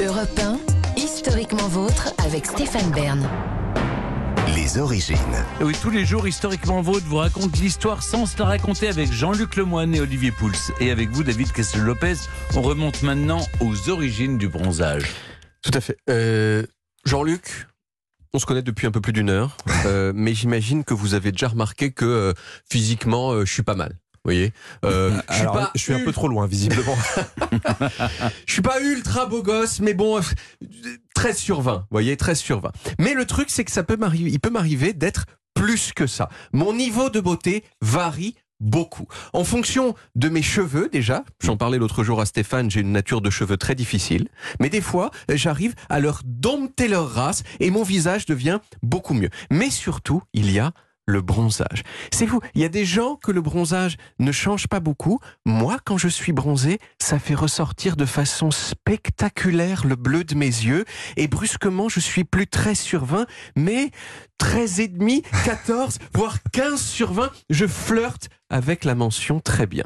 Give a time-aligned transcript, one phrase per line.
[0.00, 0.60] Europe 1,
[0.96, 3.28] historiquement vôtre avec Stéphane Bern.
[4.54, 5.16] Les origines.
[5.60, 9.56] Oui, tous les jours, historiquement vôtre vous raconte l'histoire sans se la raconter avec Jean-Luc
[9.56, 10.52] Lemoyne et Olivier Pouls.
[10.78, 12.14] Et avec vous, David Castel-Lopez,
[12.54, 15.02] on remonte maintenant aux origines du bronzage.
[15.62, 15.96] Tout à fait.
[16.08, 16.64] Euh,
[17.04, 17.66] Jean-Luc,
[18.32, 19.56] on se connaît depuis un peu plus d'une heure,
[19.86, 22.32] euh, mais j'imagine que vous avez déjà remarqué que euh,
[22.70, 23.98] physiquement, euh, je suis pas mal.
[24.28, 24.52] Vous voyez
[24.84, 26.94] euh, je suis Alors, pas je suis un peu trop loin, visiblement.
[28.46, 30.22] Je suis pas ultra beau gosse, mais bon, euh,
[31.14, 32.70] 13 sur 20, vous voyez, 13 sur 20.
[32.98, 35.24] Mais le truc, c'est que ça peut m'arriver, il peut m'arriver d'être
[35.54, 36.28] plus que ça.
[36.52, 39.06] Mon niveau de beauté varie beaucoup.
[39.32, 43.22] En fonction de mes cheveux, déjà, j'en parlais l'autre jour à Stéphane, j'ai une nature
[43.22, 44.28] de cheveux très difficile,
[44.60, 49.14] mais des fois, euh, j'arrive à leur dompter leur race et mon visage devient beaucoup
[49.14, 49.30] mieux.
[49.50, 50.72] Mais surtout, il y a
[51.08, 51.82] le bronzage.
[52.12, 55.20] C'est vous, il y a des gens que le bronzage ne change pas beaucoup.
[55.46, 60.46] Moi, quand je suis bronzé, ça fait ressortir de façon spectaculaire le bleu de mes
[60.46, 60.84] yeux
[61.16, 63.26] et brusquement, je suis plus 13 sur 20,
[63.56, 63.90] mais
[64.36, 69.84] 13 et demi, 14, voire 15 sur 20, je flirte avec la mention très bien.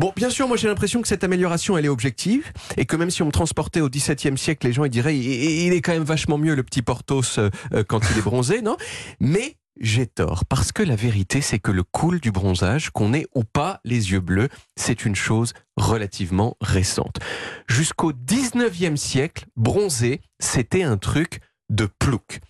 [0.00, 3.10] Bon, bien sûr, moi j'ai l'impression que cette amélioration, elle est objective, et que même
[3.10, 6.04] si on me transportait au XVIIe siècle, les gens ils diraient, il, est quand même
[6.04, 8.78] vachement mieux le petit Porthos euh, euh, quand il est bronzé, non?
[9.20, 13.26] Mais j'ai tort, parce que la vérité, c'est que le cool du bronzage, qu'on ait
[13.34, 17.16] ou pas les yeux bleus, c'est une chose relativement récente.
[17.66, 22.40] Jusqu'au 19e siècle, bronzer, c'était un truc de plouc.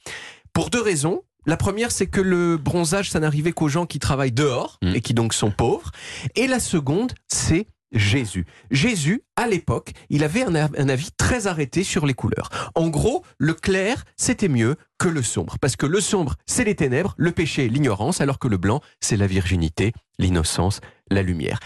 [0.52, 1.22] Pour deux raisons.
[1.46, 4.94] La première, c'est que le bronzage, ça n'arrivait qu'aux gens qui travaillent dehors Mm.
[4.94, 5.90] et qui donc sont pauvres.
[6.34, 8.46] Et la seconde, c'est Jésus.
[8.70, 12.48] Jésus, à l'époque, il avait un, avis très arrêté sur les couleurs.
[12.74, 15.56] En gros, le clair, c'était mieux que le sombre.
[15.60, 19.16] Parce que le sombre, c'est les ténèbres, le péché, l'ignorance, alors que le blanc, c'est
[19.16, 20.80] la virginité, l'innocence,
[21.10, 21.58] la lumière.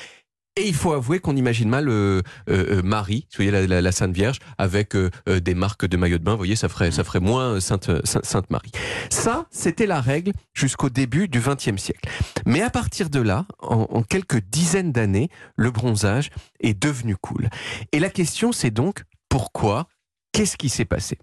[0.56, 4.12] Et il faut avouer qu'on imagine mal euh, euh, euh, Marie, vous voyez la, Sainte
[4.12, 6.32] Vierge, avec des marques de maillot de bain.
[6.32, 8.70] Vous voyez, ça ferait, ça ferait moins Sainte, Sainte, Sainte Marie.
[9.10, 12.08] Ça, c'était la règle jusqu'au début du XXe siècle.
[12.46, 17.48] Mais à partir de là, en, en quelques dizaines d'années, le bronzage est devenu cool.
[17.90, 19.88] Et la question, c'est donc pourquoi?
[20.30, 21.18] Qu'est-ce qui s'est passé?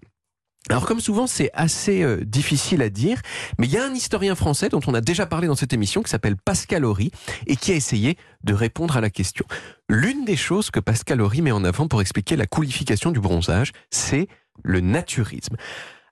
[0.70, 3.20] Alors comme souvent c'est assez euh, difficile à dire,
[3.58, 6.02] mais il y a un historien français dont on a déjà parlé dans cette émission
[6.02, 7.10] qui s'appelle Pascal Horry
[7.46, 9.44] et qui a essayé de répondre à la question.
[9.88, 13.72] L'une des choses que Pascal Horry met en avant pour expliquer la coolification du bronzage,
[13.90, 14.28] c'est
[14.62, 15.56] le naturisme.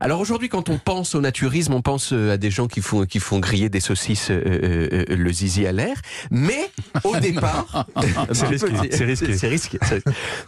[0.03, 3.05] Alors aujourd'hui, quand on pense au naturisme, on pense euh, à des gens qui font
[3.05, 6.01] qui font griller des saucisses euh, euh, le zizi à l'air,
[6.31, 6.71] mais
[7.05, 7.87] au départ,
[8.33, 9.37] C'est risqué, c'est risqué.
[9.37, 9.79] c'est risqué.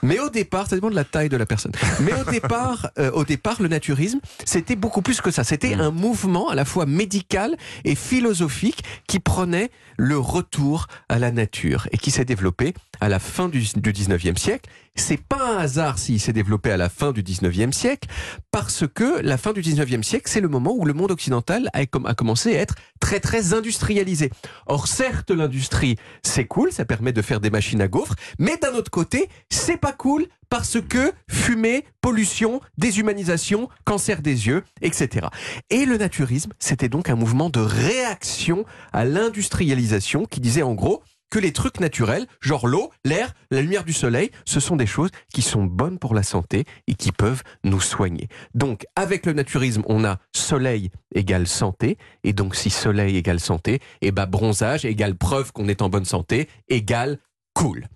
[0.02, 1.72] Mais au départ, ça dépend de la taille de la personne.
[2.00, 5.44] Mais au départ, euh, au départ, le naturisme, c'était beaucoup plus que ça.
[5.44, 11.30] C'était un mouvement à la fois médical et philosophique qui prenait le retour à la
[11.30, 14.70] nature et qui s'est développé à la fin du, du 19e siècle.
[14.94, 18.08] C'est pas un hasard s'il s'est développé à la fin du 19e siècle,
[18.50, 21.84] parce que la fin du 19e siècle, c'est le moment où le monde occidental a,
[21.84, 24.30] com- a commencé à être très très industrialisé.
[24.66, 28.72] Or certes, l'industrie, c'est cool, ça permet de faire des machines à gaufres, mais d'un
[28.74, 35.26] autre côté, c'est pas cool parce que fumée, pollution, déshumanisation, cancer des yeux, etc.
[35.70, 41.02] Et le naturisme, c'était donc un mouvement de réaction à l'industrialisation qui disait en gros
[41.32, 45.08] que les trucs naturels, genre l'eau, l'air, la lumière du soleil, ce sont des choses
[45.32, 48.28] qui sont bonnes pour la santé et qui peuvent nous soigner.
[48.54, 53.80] Donc, avec le naturisme, on a soleil égale santé, et donc si soleil égale santé,
[54.02, 57.16] et ben bronzage égale preuve qu'on est en bonne santé, égale
[57.54, 57.86] cool.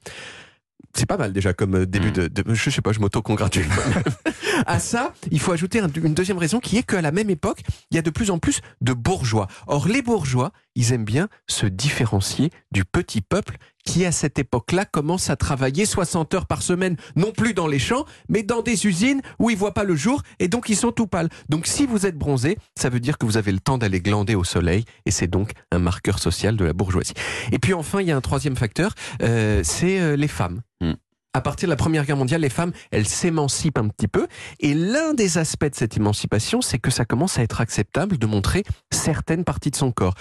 [0.94, 3.66] C'est pas mal déjà comme euh, début de, de- je sais pas, je m'auto-congratule.
[4.66, 7.60] à ça, il faut ajouter un- une deuxième raison qui est qu'à la même époque,
[7.90, 9.46] il y a de plus en plus de bourgeois.
[9.66, 14.84] Or, les bourgeois, ils aiment bien se différencier du petit peuple qui, à cette époque-là,
[14.84, 18.86] commence à travailler 60 heures par semaine, non plus dans les champs, mais dans des
[18.86, 21.28] usines où ils voient pas le jour et donc ils sont tout pâles.
[21.48, 24.34] Donc, si vous êtes bronzé, ça veut dire que vous avez le temps d'aller glander
[24.34, 27.14] au soleil et c'est donc un marqueur social de la bourgeoisie.
[27.52, 28.92] Et puis enfin, il y a un troisième facteur,
[29.22, 30.62] euh, c'est euh, les femmes.
[30.80, 30.94] Hmm.
[31.36, 34.26] À partir de la Première Guerre mondiale, les femmes, elles s'émancipent un petit peu.
[34.60, 38.24] Et l'un des aspects de cette émancipation, c'est que ça commence à être acceptable de
[38.24, 40.14] montrer certaines parties de son corps.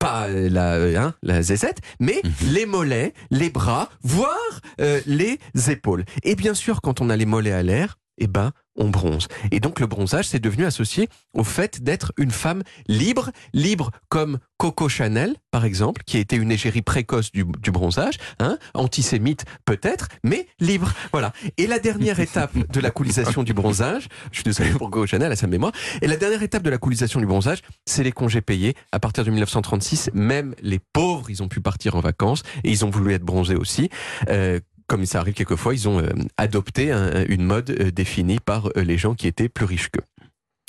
[0.00, 2.20] Pas la, euh, hein, la zézette, mais
[2.50, 4.34] les mollets, les bras, voire
[4.80, 5.38] euh, les
[5.68, 6.04] épaules.
[6.24, 9.28] Et bien sûr, quand on a les mollets à l'air, eh ben, on bronze.
[9.50, 14.38] Et donc le bronzage, c'est devenu associé au fait d'être une femme libre, libre comme
[14.56, 19.44] Coco Chanel, par exemple, qui a été une égérie précoce du, du bronzage, hein, antisémite
[19.64, 20.92] peut-être, mais libre.
[21.12, 21.32] Voilà.
[21.56, 25.32] Et la dernière étape de la coolisation du bronzage, je suis désolé pour Coco Chanel
[25.32, 28.40] à sa mémoire, et la dernière étape de la coolisation du bronzage, c'est les congés
[28.40, 28.74] payés.
[28.92, 32.84] À partir de 1936, même les pauvres, ils ont pu partir en vacances et ils
[32.84, 33.90] ont voulu être bronzés aussi.
[34.28, 38.66] Euh, comme ça arrive quelquefois, ils ont euh, adopté un- une mode euh, définie par
[38.76, 40.02] euh, les gens qui étaient plus riches qu'eux.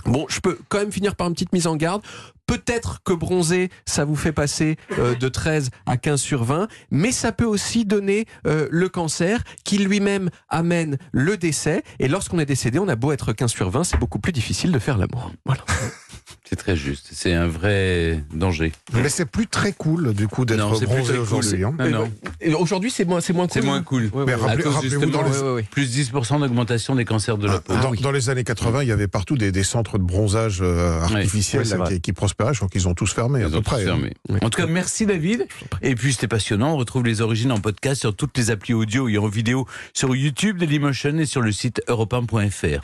[0.05, 2.03] Bon, je peux quand même finir par une petite mise en garde.
[2.47, 7.31] Peut-être que bronzer, ça vous fait passer de 13 à 15 sur 20, mais ça
[7.31, 11.83] peut aussi donner le cancer qui lui-même amène le décès.
[11.99, 14.71] Et lorsqu'on est décédé, on a beau être 15 sur 20, c'est beaucoup plus difficile
[14.71, 15.31] de faire l'amour.
[15.45, 15.63] Voilà.
[16.53, 17.07] C'est très juste.
[17.13, 18.73] C'est un vrai danger.
[18.91, 21.21] Mais c'est plus très cool, du coup, d'être Non, c'est plus bronzé très cool.
[21.39, 21.63] aujourd'hui.
[21.63, 21.73] hein.
[22.59, 23.53] Aujourd'hui, c'est moins, c'est moins cool.
[23.53, 24.03] C'est moins cool.
[24.13, 24.33] Ouais, Mais ouais.
[24.33, 25.63] À rappelez- cause rappelez-vous justement, dans les- Ouais, ouais, ouais.
[25.71, 27.73] plus 10% d'augmentation des cancers de la peau.
[27.73, 28.01] dans, oui.
[28.01, 31.65] dans les années 80, il y avait partout des, des centres de bronzage euh, artificiels
[31.69, 32.53] là, qui, qui prospéraient.
[32.53, 33.83] Je crois qu'ils ont tous fermé, à Ils peu ont tous près.
[33.83, 33.85] hein.
[33.85, 34.13] fermé.
[34.27, 34.43] Ouais.
[34.43, 35.47] En tout cas, merci David.
[35.81, 36.73] Et puis c'était passionnant.
[36.73, 40.13] On retrouve les origines en podcast sur toutes les applis audio et en vidéo sur
[40.17, 42.81] YouTube, Dailymotion et sur le site europe1.fr.